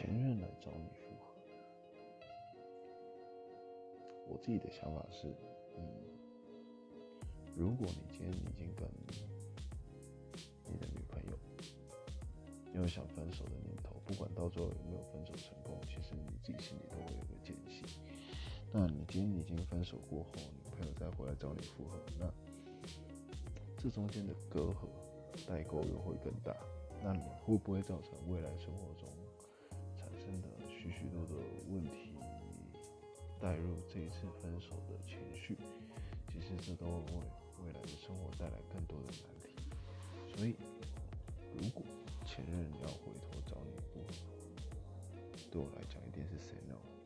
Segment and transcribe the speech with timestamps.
[0.00, 1.34] 前任来找你复合，
[4.30, 5.28] 我自己的想法是，
[5.76, 5.82] 嗯，
[7.54, 8.88] 如果你今天已经跟
[10.64, 11.36] 你的女朋友
[12.80, 17.84] 有想分手的念头，不管到最后有没有分手成功，其实你自己心里都会有个间隙。
[18.72, 20.30] 那你今天已经分手过后，
[20.64, 22.32] 女朋友再回来找你复合，那
[23.76, 24.88] 这中间的隔阂、
[25.46, 26.56] 代沟又会更大。
[27.02, 29.06] 那你会不会造成未来生活中
[31.72, 32.14] 问题，
[33.40, 35.56] 带入这一次分手的情绪？
[36.28, 37.22] 其实这都会为
[37.64, 39.54] 未来的生活带来更多的难题。
[40.34, 40.56] 所以，
[41.54, 41.82] 如果
[42.26, 43.72] 前任要回头找你，
[45.50, 46.99] 对我来讲一定是 say no。